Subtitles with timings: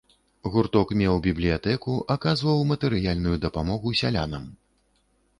[0.53, 4.49] Гурток меў бібліятэку, аказваў матэрыяльную дапамогу сялянам.